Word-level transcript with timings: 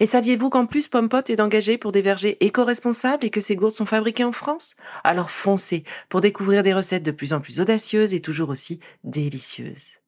Et 0.00 0.06
saviez-vous 0.06 0.50
qu'en 0.50 0.66
plus 0.66 0.88
Pompot 0.88 1.22
est 1.28 1.40
engagé 1.40 1.78
pour 1.78 1.92
des 1.92 2.02
vergers 2.02 2.36
éco-responsables 2.44 3.24
et 3.24 3.30
que 3.30 3.40
ces 3.40 3.56
gourdes 3.56 3.74
sont 3.74 3.86
fabriquées 3.86 4.24
en 4.24 4.32
France? 4.32 4.76
Alors 5.04 5.30
foncez 5.30 5.84
pour 6.08 6.20
découvrir 6.20 6.62
des 6.62 6.74
recettes 6.74 7.04
de 7.04 7.10
plus 7.10 7.32
en 7.32 7.40
plus 7.40 7.60
audacieuses 7.60 8.14
et 8.14 8.20
toujours 8.20 8.48
aussi 8.48 8.80
délicieuses. 9.04 9.98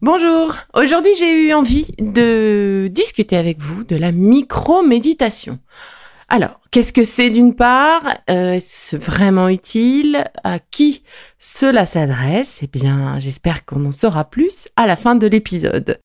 Bonjour, 0.00 0.54
aujourd'hui 0.74 1.14
j'ai 1.18 1.32
eu 1.32 1.52
envie 1.54 1.90
de 1.98 2.88
discuter 2.92 3.36
avec 3.36 3.60
vous 3.60 3.84
de 3.84 3.96
la 3.96 4.12
micro-méditation. 4.12 5.58
Alors, 6.28 6.60
qu'est-ce 6.70 6.92
que 6.92 7.04
c'est 7.04 7.30
d'une 7.30 7.54
part? 7.54 8.02
Euh, 8.30 8.54
Est-ce 8.54 8.96
vraiment 8.96 9.48
utile? 9.48 10.24
À 10.42 10.58
qui 10.58 11.04
cela 11.38 11.84
s'adresse? 11.84 12.60
Eh 12.62 12.66
bien, 12.66 13.20
j'espère 13.20 13.64
qu'on 13.64 13.84
en 13.84 13.92
saura 13.92 14.24
plus 14.24 14.68
à 14.74 14.86
la 14.86 14.96
fin 14.96 15.14
de 15.14 15.26
l'épisode. 15.26 16.00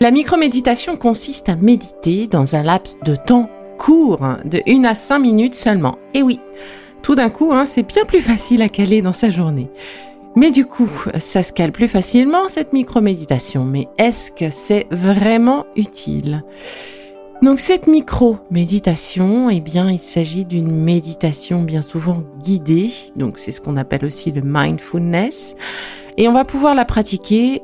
La 0.00 0.10
microméditation 0.10 0.96
consiste 0.96 1.48
à 1.48 1.56
méditer 1.56 2.26
dans 2.26 2.56
un 2.56 2.62
laps 2.62 2.98
de 3.04 3.14
temps 3.14 3.48
court, 3.78 4.26
de 4.44 4.60
1 4.66 4.84
à 4.84 4.94
5 4.94 5.18
minutes 5.20 5.54
seulement. 5.54 5.98
Et 6.14 6.22
oui, 6.22 6.40
tout 7.02 7.14
d'un 7.14 7.30
coup, 7.30 7.52
hein, 7.52 7.64
c'est 7.64 7.84
bien 7.84 8.04
plus 8.04 8.20
facile 8.20 8.60
à 8.62 8.68
caler 8.68 9.02
dans 9.02 9.12
sa 9.12 9.30
journée. 9.30 9.70
Mais 10.36 10.50
du 10.50 10.66
coup, 10.66 10.90
ça 11.18 11.44
se 11.44 11.52
cale 11.52 11.70
plus 11.70 11.86
facilement 11.86 12.48
cette 12.48 12.72
microméditation. 12.72 13.64
Mais 13.64 13.86
est-ce 13.96 14.32
que 14.32 14.50
c'est 14.50 14.88
vraiment 14.90 15.64
utile? 15.76 16.42
Donc 17.40 17.60
cette 17.60 17.86
micro-méditation, 17.86 19.48
eh 19.48 19.60
bien, 19.60 19.90
il 19.90 19.98
s'agit 19.98 20.44
d'une 20.44 20.70
méditation 20.70 21.62
bien 21.62 21.82
souvent 21.82 22.18
guidée, 22.42 22.90
donc 23.16 23.38
c'est 23.38 23.52
ce 23.52 23.60
qu'on 23.60 23.76
appelle 23.76 24.04
aussi 24.04 24.32
le 24.32 24.40
mindfulness, 24.42 25.54
et 26.16 26.26
on 26.28 26.32
va 26.32 26.44
pouvoir 26.44 26.74
la 26.74 26.84
pratiquer 26.84 27.60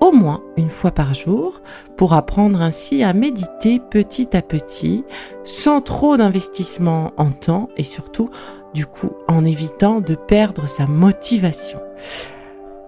au 0.00 0.12
moins 0.12 0.42
une 0.56 0.70
fois 0.70 0.90
par 0.90 1.14
jour 1.14 1.60
pour 1.96 2.14
apprendre 2.14 2.62
ainsi 2.62 3.02
à 3.02 3.12
méditer 3.12 3.78
petit 3.78 4.36
à 4.36 4.42
petit 4.42 5.04
sans 5.44 5.80
trop 5.80 6.16
d'investissement 6.16 7.12
en 7.16 7.30
temps 7.30 7.68
et 7.76 7.84
surtout 7.84 8.30
du 8.74 8.86
coup 8.86 9.12
en 9.28 9.44
évitant 9.44 10.00
de 10.00 10.14
perdre 10.14 10.68
sa 10.68 10.86
motivation. 10.86 11.80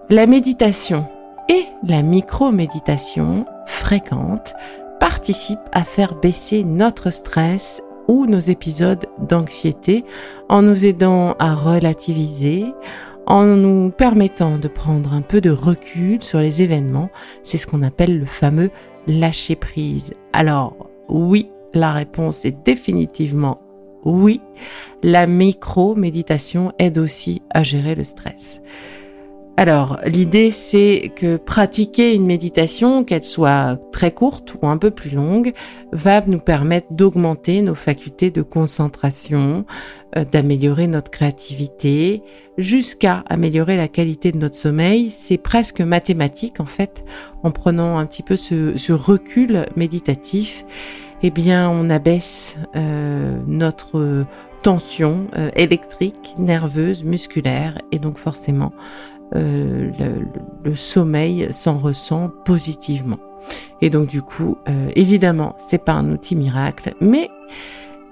La 0.09 0.27
méditation 0.27 1.07
et 1.49 1.65
la 1.87 2.03
micro-méditation 2.03 3.47
fréquente 3.67 4.55
participent 5.01 5.59
à 5.73 5.83
faire 5.83 6.15
baisser 6.15 6.65
notre 6.65 7.11
stress 7.11 7.83
ou 8.09 8.27
nos 8.27 8.39
épisodes 8.39 9.07
d'anxiété 9.19 10.05
en 10.49 10.63
nous 10.63 10.87
aidant 10.87 11.35
à 11.39 11.55
relativiser, 11.55 12.67
en 13.27 13.45
nous 13.45 13.91
permettant 13.91 14.59
de 14.59 14.69
prendre 14.69 15.13
un 15.13 15.23
peu 15.23 15.41
de 15.41 15.51
recul 15.51 16.23
sur 16.23 16.41
les 16.41 16.63
événements. 16.63 17.11
C'est 17.43 17.59
ce 17.59 17.67
qu'on 17.67 17.83
appelle 17.83 18.19
le 18.19 18.27
fameux 18.27 18.71
lâcher 19.07 19.57
prise. 19.57 20.15
Alors 20.33 20.91
oui, 21.09 21.49
la 21.75 21.93
réponse 21.93 22.45
est 22.45 22.65
définitivement 22.65 23.61
oui. 24.05 24.41
La 25.03 25.27
micro-méditation 25.27 26.73
aide 26.79 26.99
aussi 26.99 27.43
à 27.51 27.63
gérer 27.63 27.95
le 27.95 28.05
stress. 28.05 28.61
Alors, 29.59 29.99
l'idée, 30.07 30.51
c'est 30.51 31.13
que 31.15 31.37
pratiquer 31.37 32.15
une 32.15 32.25
méditation, 32.25 33.05
qu'elle 33.05 33.23
soit 33.23 33.79
très 33.93 34.11
courte 34.11 34.57
ou 34.61 34.67
un 34.67 34.79
peu 34.79 34.91
plus 34.91 35.11
longue, 35.11 35.53
va 35.93 36.23
nous 36.23 36.39
permettre 36.39 36.87
d'augmenter 36.91 37.61
nos 37.61 37.75
facultés 37.75 38.31
de 38.31 38.41
concentration, 38.41 39.67
euh, 40.17 40.25
d'améliorer 40.25 40.87
notre 40.87 41.11
créativité, 41.11 42.23
jusqu'à 42.57 43.25
améliorer 43.29 43.77
la 43.77 43.89
qualité 43.89 44.33
de 44.33 44.39
notre 44.39 44.57
sommeil. 44.57 45.11
C'est 45.11 45.39
presque 45.39 45.83
mathématique, 45.83 46.59
en 46.59 46.67
fait, 46.67 47.05
en 47.43 47.51
prenant 47.51 47.99
un 47.99 48.07
petit 48.07 48.23
peu 48.23 48.37
ce, 48.37 48.93
recul 48.93 49.67
méditatif. 49.77 50.65
Eh 51.23 51.31
bien, 51.31 51.69
on 51.69 51.91
abaisse 51.91 52.57
euh, 52.75 53.39
notre 53.47 54.25
tension 54.63 55.27
euh, 55.37 55.51
électrique, 55.57 56.35
nerveuse, 56.39 57.05
musculaire, 57.05 57.79
et 57.91 57.99
donc 57.99 58.19
forcément, 58.19 58.73
euh, 59.35 59.91
le, 60.65 60.75
sommeil 60.75 61.49
s'en 61.51 61.79
ressent 61.79 62.31
positivement. 62.45 63.19
Et 63.81 63.91
donc 63.91 64.07
du 64.07 64.23
coup, 64.23 64.59
euh, 64.69 64.91
évidemment, 64.95 65.57
c'est 65.59 65.85
pas 65.85 65.93
un 65.93 66.11
outil 66.11 66.37
miracle, 66.37 66.95
mais 67.01 67.31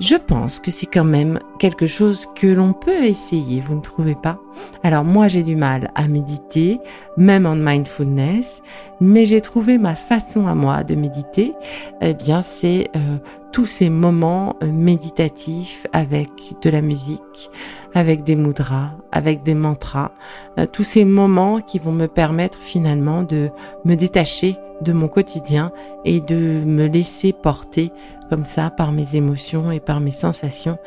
je 0.00 0.15
pense 0.15 0.61
que 0.61 0.71
c'est 0.71 0.87
quand 0.87 1.05
même 1.05 1.38
quelque 1.59 1.87
chose 1.87 2.27
que 2.34 2.47
l'on 2.47 2.72
peut 2.72 3.05
essayer, 3.05 3.61
vous 3.61 3.75
ne 3.75 3.83
trouvez 3.83 4.15
pas? 4.15 4.38
Alors 4.83 5.05
moi 5.05 5.28
j'ai 5.28 5.43
du 5.43 5.56
mal 5.56 5.91
à 5.94 6.09
méditer, 6.09 6.81
même 7.19 7.44
en 7.44 7.55
mindfulness, 7.55 8.62
mais 9.00 9.27
j'ai 9.27 9.43
trouvé 9.43 9.77
ma 9.77 9.94
façon 9.94 10.47
à 10.47 10.55
moi 10.55 10.84
de 10.84 10.94
méditer, 10.94 11.53
eh 12.00 12.15
bien 12.15 12.41
c'est 12.41 12.88
euh, 12.97 13.19
tous 13.53 13.66
ces 13.66 13.91
moments 13.91 14.56
méditatifs 14.62 15.87
avec 15.93 16.31
de 16.62 16.71
la 16.71 16.81
musique, 16.81 17.50
avec 17.94 18.25
des 18.25 18.37
mudras, 18.37 18.93
avec 19.12 19.43
des 19.43 19.55
mantras, 19.55 20.12
euh, 20.59 20.65
tous 20.65 20.84
ces 20.84 21.05
moments 21.05 21.61
qui 21.61 21.78
vont 21.78 21.93
me 21.93 22.06
permettre 22.06 22.59
finalement 22.59 23.22
de 23.22 23.50
me 23.84 23.97
détacher 23.97 24.56
de 24.81 24.93
mon 24.94 25.09
quotidien 25.09 25.72
et 26.06 26.21
de 26.21 26.62
me 26.65 26.87
laisser 26.87 27.34
porter 27.34 27.93
comme 28.30 28.46
ça 28.46 28.70
par 28.70 28.92
mes 28.92 29.16
émotions 29.16 29.70
et 29.70 29.80
par 29.80 30.00
mes 30.00 30.12
sensations. 30.12 30.78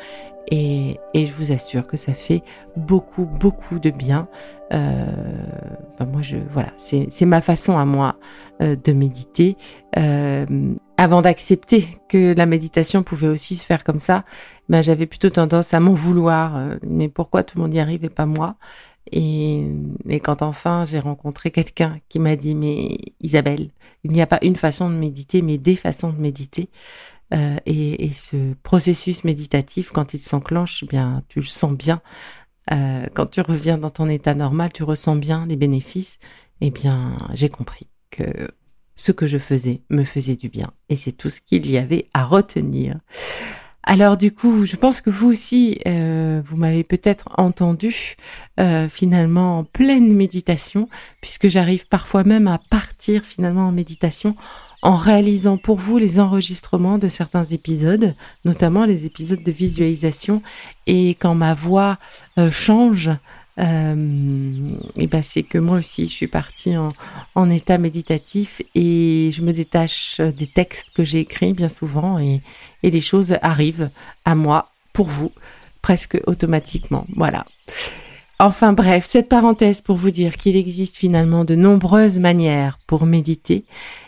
Et, 0.50 0.98
et 1.14 1.26
je 1.26 1.32
vous 1.32 1.52
assure 1.52 1.86
que 1.86 1.96
ça 1.96 2.12
fait 2.12 2.42
beaucoup, 2.76 3.24
beaucoup 3.24 3.78
de 3.78 3.90
bien. 3.90 4.28
Euh, 4.72 5.06
ben 5.98 6.06
moi, 6.06 6.22
je 6.22 6.36
voilà, 6.50 6.72
c'est 6.76 7.26
ma 7.26 7.40
façon 7.40 7.78
à 7.78 7.84
moi 7.84 8.16
euh, 8.60 8.76
de 8.76 8.92
méditer. 8.92 9.56
Euh, 9.96 10.74
avant 10.96 11.22
d'accepter 11.22 11.86
que 12.08 12.34
la 12.34 12.46
méditation 12.46 13.02
pouvait 13.02 13.28
aussi 13.28 13.56
se 13.56 13.64
faire 13.64 13.84
comme 13.84 13.98
ça, 13.98 14.24
ben 14.68 14.82
j'avais 14.82 15.06
plutôt 15.06 15.30
tendance 15.30 15.72
à 15.74 15.80
m'en 15.80 15.94
vouloir. 15.94 16.58
Mais 16.82 17.08
pourquoi 17.08 17.42
tout 17.42 17.56
le 17.56 17.62
monde 17.62 17.74
y 17.74 17.80
arrive 17.80 18.04
et 18.04 18.10
pas 18.10 18.26
moi? 18.26 18.56
Et, 19.12 19.66
et, 20.08 20.18
quand 20.18 20.40
enfin 20.40 20.86
j'ai 20.86 20.98
rencontré 20.98 21.50
quelqu'un 21.50 21.98
qui 22.08 22.18
m'a 22.18 22.36
dit 22.36 22.54
mais 22.54 22.96
Isabelle, 23.20 23.68
il 24.02 24.12
n'y 24.12 24.22
a 24.22 24.26
pas 24.26 24.38
une 24.42 24.56
façon 24.56 24.88
de 24.88 24.94
méditer, 24.94 25.42
mais 25.42 25.58
des 25.58 25.76
façons 25.76 26.10
de 26.10 26.18
méditer. 26.18 26.70
Euh, 27.32 27.56
et, 27.66 28.12
ce 28.12 28.54
processus 28.62 29.24
méditatif, 29.24 29.90
quand 29.90 30.14
il 30.14 30.18
s'enclenche, 30.18 30.82
eh 30.82 30.86
bien 30.86 31.22
tu 31.28 31.40
le 31.40 31.46
sens 31.46 31.72
bien. 31.72 32.02
Euh, 32.72 33.06
quand 33.14 33.26
tu 33.26 33.40
reviens 33.40 33.78
dans 33.78 33.90
ton 33.90 34.08
état 34.08 34.34
normal, 34.34 34.72
tu 34.72 34.82
ressens 34.82 35.16
bien 35.16 35.46
les 35.46 35.56
bénéfices. 35.56 36.18
Eh 36.60 36.70
bien, 36.70 37.16
j'ai 37.32 37.48
compris 37.48 37.88
que 38.10 38.24
ce 38.96 39.12
que 39.12 39.26
je 39.26 39.38
faisais 39.38 39.82
me 39.90 40.04
faisait 40.04 40.36
du 40.36 40.48
bien. 40.48 40.70
Et 40.88 40.96
c'est 40.96 41.12
tout 41.12 41.30
ce 41.30 41.40
qu'il 41.40 41.70
y 41.70 41.78
avait 41.78 42.06
à 42.14 42.24
retenir. 42.24 42.98
Alors 43.82 44.16
du 44.16 44.32
coup, 44.32 44.64
je 44.64 44.76
pense 44.76 45.02
que 45.02 45.10
vous 45.10 45.28
aussi, 45.28 45.78
euh, 45.86 46.40
vous 46.46 46.56
m'avez 46.56 46.84
peut-être 46.84 47.28
entendu 47.36 48.16
finalement 48.88 49.58
en 49.58 49.64
pleine 49.64 50.14
méditation, 50.14 50.88
puisque 51.20 51.48
j'arrive 51.48 51.86
parfois 51.88 52.24
même 52.24 52.46
à 52.46 52.58
partir 52.70 53.24
finalement 53.24 53.66
en 53.68 53.72
méditation 53.72 54.36
en 54.84 54.96
réalisant 54.96 55.56
pour 55.56 55.78
vous 55.78 55.96
les 55.96 56.20
enregistrements 56.20 56.98
de 56.98 57.08
certains 57.08 57.44
épisodes, 57.44 58.14
notamment 58.44 58.84
les 58.84 59.06
épisodes 59.06 59.42
de 59.42 59.50
visualisation, 59.50 60.42
et 60.86 61.16
quand 61.18 61.34
ma 61.34 61.54
voix 61.54 61.96
euh, 62.38 62.50
change, 62.50 63.10
euh, 63.58 63.94
ben 63.94 65.22
c'est 65.22 65.42
que 65.42 65.58
moi 65.58 65.78
aussi 65.78 66.08
je 66.08 66.12
suis 66.12 66.26
partie 66.26 66.74
en, 66.76 67.50
état 67.50 67.78
méditatif 67.78 68.60
et 68.74 69.30
je 69.32 69.42
me 69.42 69.52
détache 69.52 70.20
des 70.20 70.48
textes 70.48 70.90
que 70.90 71.04
j'ai 71.04 71.20
écrits 71.20 71.52
bien 71.52 71.68
souvent 71.68 72.18
et 72.18 72.40
les 72.82 73.00
choses 73.00 73.38
arrivent 73.42 73.90
à 74.24 74.34
moi 74.34 74.70
pour 74.92 75.06
vous 75.06 75.32
presque 75.82 76.20
automatiquement. 76.26 77.06
Voilà. 77.14 77.46
Enfin 78.40 78.72
bref, 78.72 79.06
cette 79.08 79.28
parenthèse 79.28 79.80
pour 79.80 79.94
vous 79.94 80.10
dire 80.10 80.36
qu'il 80.36 80.56
existe 80.56 80.96
finalement 80.96 81.44
de 81.44 81.54
nombreuses 81.54 82.18
manières 82.18 82.78
pour 82.88 83.06
méditer. 83.06 83.64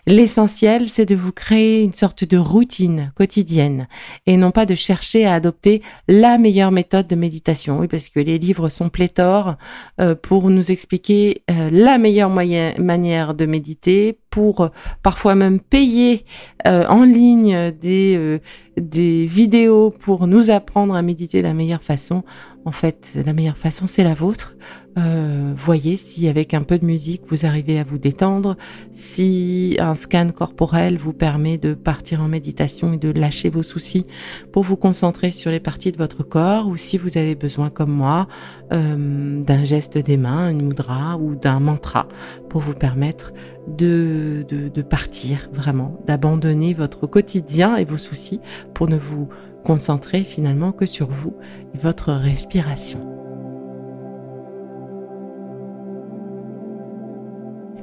L'essentiel, 0.08 0.88
c'est 0.88 1.06
de 1.06 1.14
vous 1.14 1.30
créer 1.30 1.84
une 1.84 1.92
sorte 1.92 2.24
de 2.24 2.36
routine 2.36 3.12
quotidienne 3.14 3.86
et 4.26 4.36
non 4.36 4.50
pas 4.50 4.66
de 4.66 4.74
chercher 4.74 5.26
à 5.26 5.34
adopter 5.34 5.80
la 6.08 6.38
meilleure 6.38 6.72
méthode 6.72 7.06
de 7.06 7.14
méditation. 7.14 7.78
Oui, 7.78 7.86
parce 7.86 8.08
que 8.08 8.18
les 8.18 8.38
livres 8.38 8.68
sont 8.68 8.88
pléthores 8.88 9.54
euh, 10.00 10.16
pour 10.16 10.50
nous 10.50 10.72
expliquer 10.72 11.42
euh, 11.48 11.70
la 11.70 11.96
meilleure 11.96 12.30
manière 12.30 13.34
de 13.34 13.46
méditer, 13.46 14.18
pour 14.30 14.60
euh, 14.60 14.68
parfois 15.02 15.34
même 15.34 15.60
payer 15.60 16.24
en 16.64 17.04
ligne 17.04 17.72
des, 17.80 18.40
des 18.76 19.26
vidéos 19.26 19.90
pour 19.90 20.26
nous 20.26 20.50
apprendre 20.50 20.94
à 20.94 21.02
méditer 21.02 21.38
de 21.38 21.44
la 21.44 21.54
meilleure 21.54 21.84
façon. 21.84 22.24
En 22.64 22.72
fait, 22.72 23.12
la 23.24 23.32
meilleure 23.32 23.56
façon, 23.56 23.86
c'est 23.86 24.02
la 24.02 24.14
vôtre. 24.14 24.56
Euh, 24.98 25.52
voyez 25.56 25.96
si 25.96 26.28
avec 26.28 26.54
un 26.54 26.62
peu 26.62 26.78
de 26.78 26.84
musique, 26.84 27.22
vous 27.26 27.44
arrivez 27.44 27.78
à 27.78 27.84
vous 27.84 27.98
détendre, 27.98 28.56
si 28.92 29.76
un 29.78 29.94
scan 29.94 30.28
corporel 30.34 30.96
vous 30.96 31.12
permet 31.12 31.58
de 31.58 31.74
partir 31.74 32.22
en 32.22 32.28
méditation 32.28 32.94
et 32.94 32.98
de 32.98 33.10
lâcher 33.10 33.50
vos 33.50 33.62
soucis 33.62 34.06
pour 34.52 34.62
vous 34.62 34.76
concentrer 34.76 35.30
sur 35.30 35.50
les 35.50 35.60
parties 35.60 35.92
de 35.92 35.98
votre 35.98 36.22
corps, 36.22 36.68
ou 36.68 36.76
si 36.76 36.96
vous 36.96 37.18
avez 37.18 37.34
besoin, 37.34 37.68
comme 37.68 37.92
moi, 37.92 38.26
euh, 38.72 39.42
d'un 39.42 39.64
geste 39.64 39.98
des 39.98 40.16
mains, 40.16 40.50
une 40.50 40.62
mudra 40.62 41.18
ou 41.18 41.34
d'un 41.34 41.60
mantra 41.60 42.08
pour 42.48 42.60
vous 42.60 42.74
permettre 42.74 43.32
de, 43.68 44.44
partir 44.88 45.50
vraiment, 45.52 46.00
d'abandonner 46.06 46.72
votre 46.72 47.06
quotidien 47.06 47.76
et 47.76 47.84
vos 47.84 47.96
soucis 47.96 48.40
pour 48.74 48.88
ne 48.88 48.96
vous 48.96 49.28
concentrer 49.64 50.22
finalement 50.22 50.72
que 50.72 50.86
sur 50.86 51.08
vous 51.08 51.34
et 51.74 51.78
votre 51.78 52.12
respiration. 52.12 53.15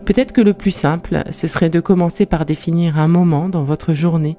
Peut-être 0.06 0.34
que 0.34 0.42
le 0.42 0.54
plus 0.54 0.72
simple, 0.72 1.24
ce 1.32 1.48
serait 1.48 1.70
de 1.70 1.80
commencer 1.80 2.26
par 2.26 2.46
définir 2.46 3.00
un 3.00 3.08
moment 3.08 3.48
dans 3.48 3.64
votre 3.64 3.94
journée 3.94 4.38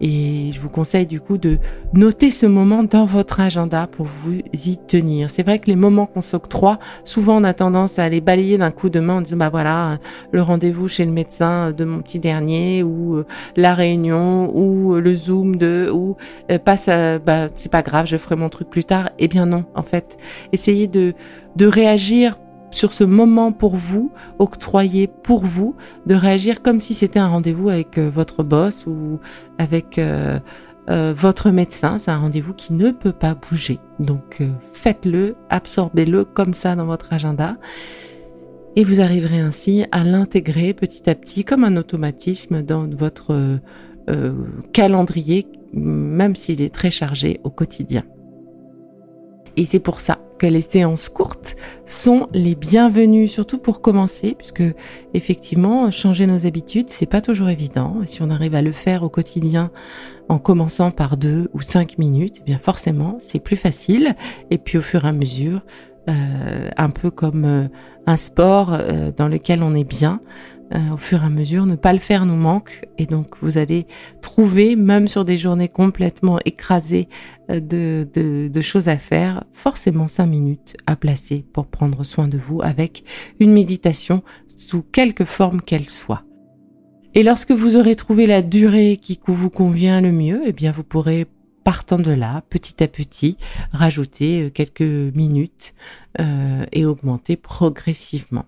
et 0.00 0.50
je 0.52 0.60
vous 0.60 0.68
conseille 0.68 1.06
du 1.06 1.20
coup 1.20 1.38
de 1.38 1.58
noter 1.92 2.30
ce 2.30 2.46
moment 2.46 2.82
dans 2.82 3.04
votre 3.04 3.40
agenda 3.40 3.86
pour 3.86 4.06
vous 4.06 4.40
y 4.52 4.76
tenir. 4.76 5.30
C'est 5.30 5.42
vrai 5.42 5.58
que 5.58 5.66
les 5.66 5.76
moments 5.76 6.06
qu'on 6.06 6.20
s'octroie, 6.20 6.78
souvent 7.04 7.40
on 7.40 7.44
a 7.44 7.54
tendance 7.54 7.98
à 7.98 8.08
les 8.08 8.20
balayer 8.20 8.58
d'un 8.58 8.70
coup 8.70 8.90
de 8.90 9.00
main 9.00 9.14
en 9.14 9.20
disant 9.20 9.36
bah 9.36 9.50
voilà, 9.50 9.98
le 10.32 10.42
rendez-vous 10.42 10.88
chez 10.88 11.04
le 11.04 11.12
médecin 11.12 11.72
de 11.72 11.84
mon 11.84 12.00
petit 12.00 12.18
dernier 12.18 12.82
ou 12.82 13.16
euh, 13.16 13.26
la 13.56 13.74
réunion 13.74 14.50
ou 14.54 14.94
le 14.94 15.14
zoom 15.14 15.56
de 15.56 15.90
ou 15.92 16.16
euh, 16.50 16.58
passe 16.58 16.88
bah 17.24 17.48
c'est 17.54 17.70
pas 17.70 17.82
grave, 17.82 18.06
je 18.06 18.16
ferai 18.16 18.36
mon 18.36 18.48
truc 18.48 18.68
plus 18.68 18.84
tard. 18.84 19.10
Eh 19.18 19.28
bien 19.28 19.46
non, 19.46 19.64
en 19.74 19.82
fait, 19.82 20.16
essayez 20.52 20.88
de 20.88 21.14
de 21.56 21.66
réagir 21.66 22.36
sur 22.74 22.92
ce 22.92 23.04
moment 23.04 23.52
pour 23.52 23.76
vous, 23.76 24.10
octroyé 24.38 25.06
pour 25.06 25.44
vous, 25.44 25.76
de 26.06 26.14
réagir 26.14 26.62
comme 26.62 26.80
si 26.80 26.94
c'était 26.94 27.18
un 27.18 27.28
rendez-vous 27.28 27.68
avec 27.68 27.98
euh, 27.98 28.10
votre 28.12 28.42
boss 28.42 28.86
ou 28.86 29.20
avec 29.58 29.98
euh, 29.98 30.38
euh, 30.90 31.14
votre 31.16 31.50
médecin. 31.50 31.98
C'est 31.98 32.10
un 32.10 32.18
rendez-vous 32.18 32.52
qui 32.52 32.72
ne 32.72 32.90
peut 32.90 33.12
pas 33.12 33.34
bouger. 33.34 33.78
Donc 34.00 34.42
faites-le, 34.72 35.36
absorbez-le 35.50 36.24
comme 36.24 36.54
ça 36.54 36.74
dans 36.74 36.86
votre 36.86 37.12
agenda. 37.12 37.56
Et 38.76 38.82
vous 38.82 39.00
arriverez 39.00 39.38
ainsi 39.38 39.84
à 39.92 40.02
l'intégrer 40.02 40.74
petit 40.74 41.08
à 41.08 41.14
petit 41.14 41.44
comme 41.44 41.62
un 41.62 41.76
automatisme 41.76 42.62
dans 42.62 42.88
votre 42.88 43.60
calendrier, 44.72 45.46
même 45.72 46.34
s'il 46.34 46.60
est 46.60 46.74
très 46.74 46.90
chargé 46.90 47.40
au 47.44 47.50
quotidien. 47.50 48.02
Et 49.56 49.64
c'est 49.64 49.78
pour 49.78 50.00
ça 50.00 50.18
que 50.38 50.46
les 50.46 50.60
séances 50.60 51.08
courtes 51.08 51.56
sont 51.86 52.28
les 52.32 52.54
bienvenues, 52.54 53.28
surtout 53.28 53.58
pour 53.58 53.80
commencer, 53.80 54.34
puisque 54.36 54.64
effectivement, 55.14 55.90
changer 55.90 56.26
nos 56.26 56.46
habitudes, 56.46 56.90
c'est 56.90 57.06
pas 57.06 57.20
toujours 57.20 57.48
évident. 57.48 57.98
Si 58.04 58.20
on 58.22 58.30
arrive 58.30 58.54
à 58.54 58.62
le 58.62 58.72
faire 58.72 59.04
au 59.04 59.08
quotidien 59.08 59.70
en 60.28 60.38
commençant 60.38 60.90
par 60.90 61.16
deux 61.16 61.48
ou 61.52 61.60
cinq 61.60 61.98
minutes, 61.98 62.38
eh 62.40 62.44
bien 62.44 62.58
forcément, 62.58 63.16
c'est 63.20 63.38
plus 63.38 63.56
facile. 63.56 64.16
Et 64.50 64.58
puis 64.58 64.78
au 64.78 64.82
fur 64.82 65.04
et 65.04 65.08
à 65.08 65.12
mesure, 65.12 65.62
euh, 66.08 66.68
un 66.76 66.90
peu 66.90 67.10
comme 67.10 67.44
euh, 67.46 67.68
un 68.06 68.18
sport 68.18 68.74
euh, 68.74 69.10
dans 69.16 69.28
lequel 69.28 69.62
on 69.62 69.72
est 69.72 69.88
bien, 69.88 70.20
euh, 70.74 70.94
au 70.94 70.96
fur 70.96 71.22
et 71.22 71.26
à 71.26 71.30
mesure. 71.30 71.66
Ne 71.66 71.76
pas 71.76 71.92
le 71.92 71.98
faire 71.98 72.26
nous 72.26 72.36
manque 72.36 72.86
et 72.98 73.06
donc 73.06 73.36
vous 73.42 73.58
allez 73.58 73.86
trouver, 74.22 74.76
même 74.76 75.08
sur 75.08 75.24
des 75.24 75.36
journées 75.36 75.68
complètement 75.68 76.38
écrasées 76.44 77.08
euh, 77.50 77.60
de, 77.60 78.60
choses 78.60 78.88
à 78.88 78.96
faire, 78.96 79.44
forcément 79.52 80.08
cinq 80.08 80.26
minutes 80.26 80.76
à 80.86 80.96
placer 80.96 81.44
pour 81.52 81.66
prendre 81.66 82.04
soin 82.04 82.28
de 82.28 82.38
vous 82.38 82.60
avec 82.62 83.04
une 83.40 83.52
méditation 83.52 84.22
sous 84.56 84.82
quelque 84.82 85.24
forme 85.24 85.60
qu'elle 85.60 85.88
soit. 85.88 86.24
Et 87.14 87.22
lorsque 87.22 87.52
vous 87.52 87.76
aurez 87.76 87.94
trouvé 87.94 88.26
la 88.26 88.42
durée 88.42 88.98
qui 89.00 89.20
vous 89.26 89.50
convient 89.50 90.00
le 90.00 90.12
mieux, 90.12 90.42
eh 90.46 90.52
bien 90.52 90.72
vous 90.72 90.82
pourrez 90.82 91.26
partant 91.64 91.98
de 91.98 92.10
là, 92.12 92.42
petit 92.50 92.82
à 92.82 92.88
petit, 92.88 93.38
rajouter 93.72 94.44
euh, 94.44 94.50
quelques 94.50 94.82
minutes 94.82 95.74
euh, 96.20 96.64
et 96.72 96.84
augmenter 96.84 97.36
progressivement. 97.36 98.44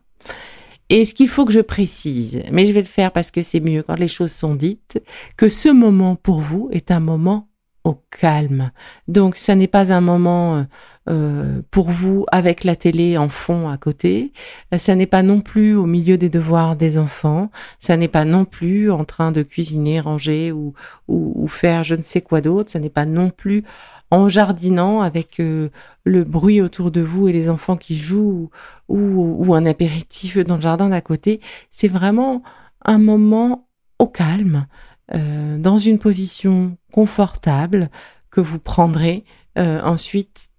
Et 0.88 1.05
ce 1.05 1.15
qu'il 1.15 1.29
faut 1.29 1.44
que 1.44 1.53
je 1.53 1.61
précise, 1.61 2.43
mais 2.53 2.67
je 2.67 2.73
vais 2.73 2.81
le 2.81 2.87
faire 2.87 3.11
parce 3.11 3.31
que 3.31 3.43
c'est 3.43 3.61
mieux 3.61 3.83
quand 3.83 3.97
les 3.97 4.09
choses 4.09 4.33
sont 4.33 4.55
dites, 4.55 5.03
que 5.37 5.49
ce 5.49 5.69
moment 5.69 6.15
pour 6.17 6.41
vous 6.41 6.69
est 6.73 6.91
un 6.91 7.00
moment 7.00 7.49
au 7.85 7.94
calme. 8.11 8.71
Donc 9.09 9.37
ça 9.37 9.55
n'est 9.55 9.67
pas 9.67 9.93
un 9.93 10.00
moment 10.00 10.65
euh, 11.08 11.37
euh, 11.37 11.62
pour 11.70 11.91
vous 11.91 12.26
avec 12.32 12.64
la 12.64 12.76
télé 12.76 13.19
en 13.19 13.29
fond 13.29 13.69
à 13.69 13.76
côté. 13.76 14.32
Ça 14.76 14.94
n'est 14.94 15.06
pas 15.06 15.23
non 15.23 15.41
plus 15.41 15.75
au 15.75 15.87
milieu 15.87 16.17
des 16.19 16.29
devoirs 16.29 16.76
des 16.76 16.99
enfants. 16.99 17.50
Ça 17.79 17.97
n'est 17.97 18.08
pas 18.08 18.25
non 18.25 18.44
plus 18.44 18.91
en 18.91 19.05
train 19.05 19.32
de 19.32 19.43
cuisiner, 19.43 20.00
ranger 20.00 20.53
ou, 20.53 20.75
ou 21.08 21.49
faire 21.49 21.85
je 21.85 21.94
ne 21.94 22.03
sais 22.03 22.20
quoi 22.20 22.41
d'autre. 22.41 22.70
Ça 22.70 22.79
n'est 22.79 22.91
pas 22.91 23.06
non 23.06 23.31
plus 23.31 23.64
en 24.11 24.29
jardinant 24.29 25.00
avec 25.00 25.41
euh, 25.41 25.69
le 26.05 26.25
bruit 26.25 26.61
autour 26.61 26.91
de 26.91 27.00
vous 27.00 27.29
et 27.29 27.32
les 27.32 27.49
enfants 27.49 27.76
qui 27.76 27.97
jouent 27.97 28.50
ou, 28.88 29.44
ou 29.47 29.55
un 29.55 29.67
apéritif 29.67 30.38
dans 30.38 30.56
le 30.56 30.62
jardin 30.62 30.88
d'à 30.88 31.00
côté. 31.00 31.41
C'est 31.70 31.88
vraiment 31.88 32.43
un 32.84 32.98
moment 32.98 33.69
au 33.98 34.06
calme, 34.06 34.67
euh, 35.15 35.58
dans 35.58 35.79
une 35.79 35.98
position 35.98 36.77
confortable 36.93 37.91
que 38.31 38.41
vous 38.41 38.58
prendrez 38.58 39.25
euh, 39.58 39.81
ensuite 39.82 40.51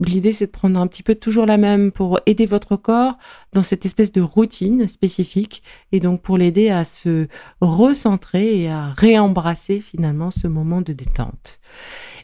L'idée, 0.00 0.32
c'est 0.32 0.46
de 0.46 0.50
prendre 0.52 0.80
un 0.80 0.86
petit 0.86 1.02
peu 1.02 1.16
toujours 1.16 1.44
la 1.44 1.56
même 1.56 1.90
pour 1.90 2.20
aider 2.26 2.46
votre 2.46 2.76
corps 2.76 3.18
dans 3.52 3.64
cette 3.64 3.84
espèce 3.84 4.12
de 4.12 4.20
routine 4.20 4.86
spécifique 4.86 5.62
et 5.90 5.98
donc 5.98 6.22
pour 6.22 6.38
l'aider 6.38 6.70
à 6.70 6.84
se 6.84 7.26
recentrer 7.60 8.62
et 8.62 8.70
à 8.70 8.88
réembrasser 8.90 9.80
finalement 9.80 10.30
ce 10.30 10.46
moment 10.46 10.82
de 10.82 10.92
détente. 10.92 11.58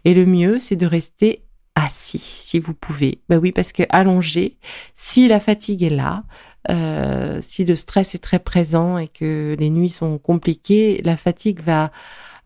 Et 0.04 0.14
le 0.14 0.24
mieux, 0.24 0.60
c'est 0.60 0.76
de 0.76 0.86
rester 0.86 1.44
assis 1.74 2.18
si 2.18 2.60
vous 2.60 2.74
pouvez. 2.74 3.22
Ben 3.28 3.38
oui, 3.38 3.50
parce 3.50 3.72
que 3.72 3.82
allongé, 3.88 4.58
si 4.94 5.26
la 5.26 5.40
fatigue 5.40 5.82
est 5.82 5.90
là, 5.90 6.22
euh, 6.70 7.40
si 7.42 7.64
le 7.64 7.76
stress 7.76 8.14
est 8.14 8.22
très 8.22 8.38
présent 8.38 8.96
et 8.98 9.08
que 9.08 9.56
les 9.58 9.70
nuits 9.70 9.90
sont 9.90 10.18
compliquées, 10.18 11.02
la 11.04 11.16
fatigue 11.16 11.60
va 11.60 11.90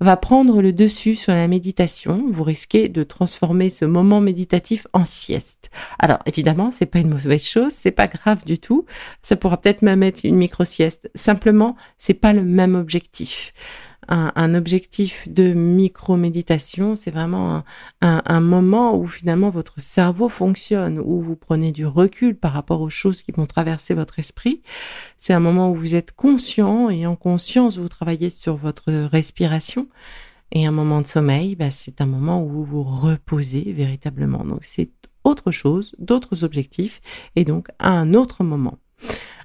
va 0.00 0.16
prendre 0.16 0.62
le 0.62 0.72
dessus 0.72 1.14
sur 1.14 1.34
la 1.34 1.48
méditation. 1.48 2.24
Vous 2.30 2.44
risquez 2.44 2.88
de 2.88 3.02
transformer 3.02 3.70
ce 3.70 3.84
moment 3.84 4.20
méditatif 4.20 4.86
en 4.92 5.04
sieste. 5.04 5.70
Alors 5.98 6.20
évidemment, 6.26 6.70
c'est 6.70 6.86
pas 6.86 7.00
une 7.00 7.10
mauvaise 7.10 7.44
chose, 7.44 7.72
c'est 7.72 7.90
pas 7.90 8.06
grave 8.06 8.44
du 8.44 8.58
tout. 8.58 8.84
Ça 9.22 9.36
pourra 9.36 9.60
peut-être 9.60 9.82
même 9.82 10.02
être 10.02 10.24
une 10.24 10.36
micro 10.36 10.64
sieste. 10.64 11.10
Simplement, 11.14 11.76
c'est 11.98 12.14
pas 12.14 12.32
le 12.32 12.42
même 12.42 12.74
objectif 12.74 13.52
un, 14.08 14.54
objectif 14.54 15.28
de 15.28 15.52
micro-méditation, 15.52 16.96
c'est 16.96 17.10
vraiment 17.10 17.62
un, 18.00 18.40
moment 18.40 18.96
où 18.96 19.06
finalement 19.06 19.50
votre 19.50 19.80
cerveau 19.80 20.28
fonctionne, 20.28 20.98
où 20.98 21.20
vous 21.20 21.36
prenez 21.36 21.72
du 21.72 21.86
recul 21.86 22.34
par 22.36 22.52
rapport 22.52 22.80
aux 22.80 22.90
choses 22.90 23.22
qui 23.22 23.32
vont 23.32 23.46
traverser 23.46 23.94
votre 23.94 24.18
esprit. 24.18 24.62
C'est 25.18 25.32
un 25.32 25.40
moment 25.40 25.70
où 25.70 25.74
vous 25.74 25.94
êtes 25.94 26.12
conscient 26.12 26.90
et 26.90 27.06
en 27.06 27.16
conscience 27.16 27.78
vous 27.78 27.88
travaillez 27.88 28.30
sur 28.30 28.56
votre 28.56 28.90
respiration. 28.92 29.88
Et 30.50 30.66
un 30.66 30.72
moment 30.72 31.02
de 31.02 31.06
sommeil, 31.06 31.56
bah, 31.56 31.70
c'est 31.70 32.00
un 32.00 32.06
moment 32.06 32.42
où 32.42 32.48
vous 32.48 32.64
vous 32.64 32.82
reposez 32.82 33.72
véritablement. 33.72 34.44
Donc 34.44 34.60
c'est 34.62 34.90
autre 35.24 35.50
chose, 35.50 35.94
d'autres 35.98 36.44
objectifs 36.44 37.00
et 37.36 37.44
donc 37.44 37.68
un 37.78 38.14
autre 38.14 38.44
moment. 38.44 38.78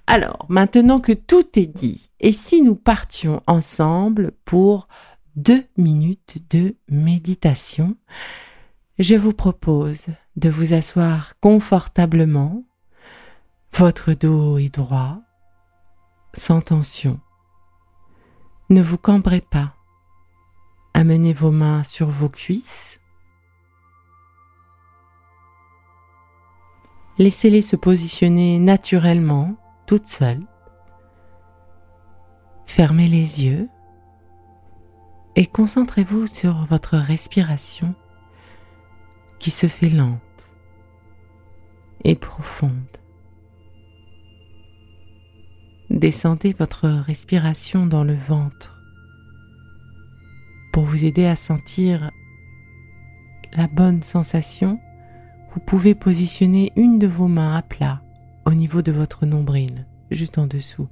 Alors, 0.05 0.45
maintenant 0.50 1.00
que 1.00 1.13
tout 1.13 1.57
est 1.57 1.65
dit, 1.65 2.10
et 2.19 2.31
si 2.31 2.62
nous 2.62 2.75
partions 2.75 3.41
ensemble 3.48 4.33
pour 4.45 4.88
deux 5.36 5.65
minutes 5.77 6.38
de 6.50 6.75
méditation, 6.89 7.95
je 9.00 9.15
vous 9.15 9.33
propose 9.33 10.07
de 10.36 10.50
vous 10.50 10.74
asseoir 10.74 11.33
confortablement, 11.39 12.63
votre 13.74 14.13
dos 14.13 14.57
est 14.57 14.74
droit, 14.74 15.19
sans 16.33 16.62
tension. 16.62 17.19
Ne 18.69 18.81
vous 18.81 18.98
cambrez 18.98 19.41
pas. 19.41 19.74
Amenez 20.93 21.33
vos 21.33 21.51
mains 21.51 21.83
sur 21.83 22.07
vos 22.07 22.29
cuisses. 22.29 23.00
Laissez-les 27.17 27.62
se 27.62 27.75
positionner 27.75 28.60
naturellement, 28.60 29.55
seules. 30.02 30.46
Fermez 32.66 33.08
les 33.08 33.44
yeux 33.44 33.70
et 35.36 35.46
concentrez-vous 35.46 36.28
sur 36.28 36.66
votre 36.66 36.98
respiration 36.98 37.96
qui 39.40 39.52
se 39.52 39.68
fait 39.68 39.90
lente 39.90 40.20
et 42.04 42.16
profonde. 42.16 42.72
Descendez 45.90 46.54
votre 46.54 46.88
respiration 46.90 47.86
dans 47.86 48.04
le 48.04 48.16
ventre 48.16 48.80
pour 50.72 50.86
vous 50.86 51.06
aider 51.06 51.26
à 51.26 51.36
sentir 51.36 52.10
la 53.54 53.68
bonne 53.68 54.02
sensation. 54.02 54.80
Vous 55.54 55.60
pouvez 55.60 55.94
positionner 55.94 56.72
une 56.76 56.98
de 56.98 57.08
vos 57.08 57.28
mains 57.28 57.56
à 57.56 57.62
plat 57.62 58.02
au 58.46 58.54
niveau 58.54 58.82
de 58.82 58.92
votre 58.92 59.26
nombril, 59.26 59.88
juste 60.12 60.38
en 60.38 60.48
dessous. 60.48 60.88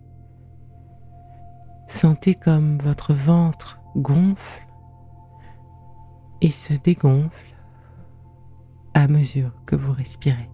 Sentez 1.87 2.35
comme 2.35 2.77
votre 2.79 3.13
ventre 3.13 3.79
gonfle 3.95 4.65
et 6.41 6.51
se 6.51 6.73
dégonfle 6.73 7.55
à 8.93 9.07
mesure 9.07 9.53
que 9.65 9.75
vous 9.75 9.91
respirez. 9.91 10.49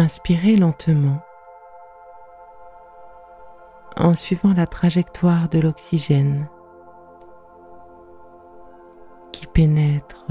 Inspirez 0.00 0.54
lentement 0.54 1.18
en 3.96 4.14
suivant 4.14 4.54
la 4.54 4.68
trajectoire 4.68 5.48
de 5.48 5.58
l'oxygène 5.58 6.48
qui 9.32 9.48
pénètre 9.48 10.28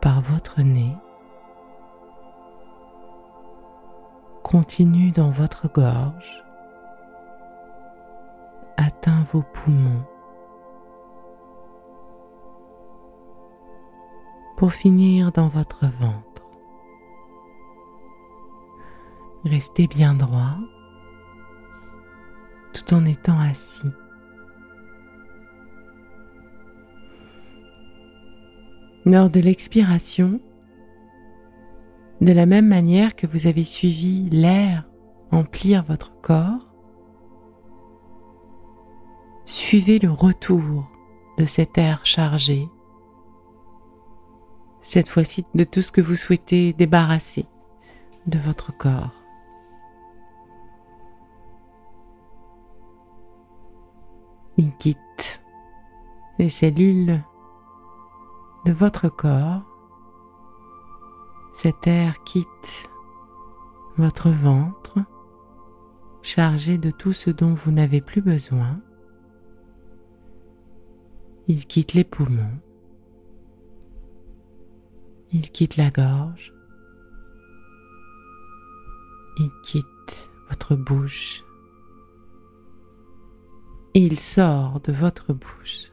par 0.00 0.20
votre 0.20 0.62
nez, 0.62 0.96
continue 4.44 5.10
dans 5.10 5.30
votre 5.30 5.66
gorge, 5.66 6.44
atteint 8.76 9.24
vos 9.32 9.42
poumons, 9.42 10.04
pour 14.56 14.72
finir 14.72 15.32
dans 15.32 15.48
votre 15.48 15.86
ventre. 15.86 16.35
Restez 19.46 19.86
bien 19.86 20.14
droit 20.14 20.56
tout 22.72 22.94
en 22.94 23.04
étant 23.04 23.38
assis. 23.38 23.86
Lors 29.04 29.30
de 29.30 29.38
l'expiration, 29.38 30.40
de 32.20 32.32
la 32.32 32.44
même 32.44 32.66
manière 32.66 33.14
que 33.14 33.28
vous 33.28 33.46
avez 33.46 33.62
suivi 33.62 34.28
l'air 34.30 34.84
emplir 35.30 35.84
votre 35.84 36.20
corps, 36.20 36.74
suivez 39.44 40.00
le 40.00 40.10
retour 40.10 40.90
de 41.38 41.44
cet 41.44 41.78
air 41.78 42.04
chargé, 42.04 42.68
cette 44.80 45.08
fois-ci 45.08 45.44
de 45.54 45.62
tout 45.62 45.82
ce 45.82 45.92
que 45.92 46.00
vous 46.00 46.16
souhaitez 46.16 46.72
débarrasser 46.72 47.46
de 48.26 48.38
votre 48.40 48.76
corps. 48.76 49.25
Il 54.58 54.74
quitte 54.76 55.42
les 56.38 56.48
cellules 56.48 57.22
de 58.64 58.72
votre 58.72 59.08
corps. 59.08 59.62
Cet 61.52 61.86
air 61.86 62.22
quitte 62.24 62.88
votre 63.98 64.30
ventre, 64.30 64.98
chargé 66.22 66.78
de 66.78 66.90
tout 66.90 67.12
ce 67.12 67.30
dont 67.30 67.52
vous 67.52 67.70
n'avez 67.70 68.00
plus 68.00 68.22
besoin. 68.22 68.80
Il 71.48 71.66
quitte 71.66 71.92
les 71.92 72.04
poumons. 72.04 72.58
Il 75.32 75.50
quitte 75.50 75.76
la 75.76 75.90
gorge. 75.90 76.54
Il 79.38 79.50
quitte 79.62 80.30
votre 80.48 80.76
bouche 80.76 81.45
il 83.98 84.18
sort 84.18 84.80
de 84.80 84.92
votre 84.92 85.32
bouche. 85.32 85.90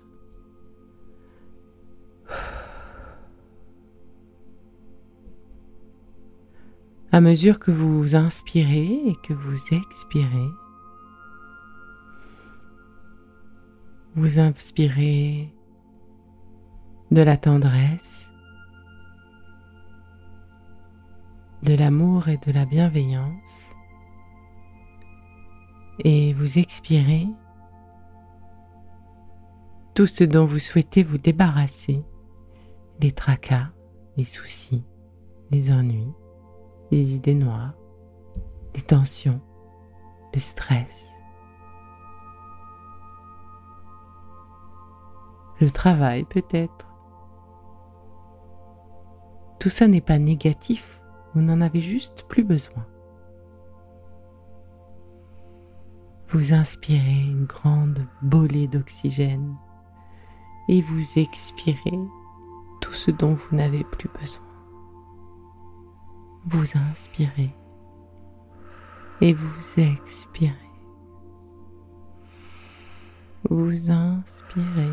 À 7.13 7.22
mesure 7.22 7.60
que 7.60 7.72
vous 7.72 8.15
inspirez 8.15 9.07
et 9.07 9.15
que 9.24 9.33
vous 9.33 9.74
expirez, 9.74 10.50
vous 14.15 14.38
inspirez 14.38 15.53
de 17.12 17.22
la 17.22 17.38
tendresse, 17.38 18.29
de 21.62 21.74
l'amour 21.74 22.27
et 22.27 22.38
de 22.38 22.51
la 22.51 22.65
bienveillance, 22.65 23.75
et 26.03 26.33
vous 26.33 26.57
expirez 26.57 27.27
tout 29.93 30.07
ce 30.07 30.23
dont 30.23 30.45
vous 30.45 30.59
souhaitez 30.59 31.03
vous 31.03 31.19
débarrasser, 31.19 32.03
les 33.00 33.12
tracas, 33.12 33.69
les 34.17 34.23
soucis, 34.23 34.83
les 35.51 35.71
ennuis, 35.71 36.12
les 36.89 37.13
idées 37.13 37.35
noires, 37.35 37.75
les 38.73 38.81
tensions, 38.81 39.39
le 40.33 40.39
stress, 40.39 41.13
le 45.59 45.69
travail 45.69 46.23
peut-être. 46.23 46.88
Tout 49.59 49.69
ça 49.69 49.88
n'est 49.88 50.01
pas 50.01 50.17
négatif, 50.17 51.01
vous 51.35 51.41
n'en 51.41 51.62
avez 51.62 51.81
juste 51.81 52.25
plus 52.27 52.43
besoin. 52.43 52.85
Vous 56.29 56.51
inspirez 56.51 57.21
une 57.29 57.45
grande 57.45 58.07
bolée 58.23 58.67
d'oxygène 58.67 59.55
et 60.67 60.82
vous 60.82 61.20
expirez 61.20 62.00
tout 62.82 62.93
ce 62.93 63.12
dont 63.12 63.34
vous 63.34 63.55
n'avez 63.55 63.84
plus 63.84 64.10
besoin. 64.20 64.43
Vous 66.46 66.77
inspirez 66.77 67.55
et 69.22 69.34
vous 69.34 69.79
expirez. 69.79 70.53
Vous 73.50 73.89
inspirez. 73.89 74.91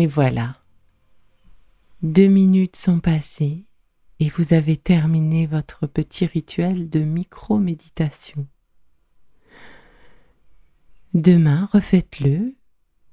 Et 0.00 0.06
voilà. 0.06 0.54
Deux 2.00 2.28
minutes 2.28 2.76
sont 2.76 3.00
passées 3.00 3.66
et 4.18 4.30
vous 4.30 4.54
avez 4.54 4.78
terminé 4.78 5.46
votre 5.46 5.86
petit 5.86 6.24
rituel 6.24 6.88
de 6.88 7.00
micro-méditation. 7.00 8.46
Demain, 11.12 11.68
refaites-le 11.70 12.54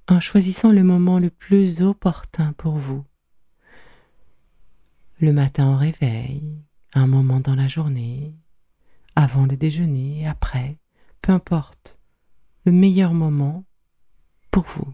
en 0.07 0.21
choisissant 0.21 0.71
le 0.71 0.81
moment 0.81 1.19
le 1.19 1.29
plus 1.29 1.81
opportun 1.81 2.53
pour 2.53 2.77
vous. 2.77 3.03
Le 5.19 5.33
matin 5.33 5.73
au 5.73 5.75
réveil, 5.75 6.55
un 6.93 7.07
moment 7.07 7.41
dans 7.41 7.55
la 7.55 7.67
journée, 7.67 8.33
avant 9.17 9.45
le 9.45 9.57
déjeuner, 9.57 10.25
après, 10.25 10.77
peu 11.21 11.33
importe, 11.33 11.99
le 12.63 12.71
meilleur 12.71 13.13
moment 13.13 13.65
pour 14.51 14.63
vous. 14.63 14.93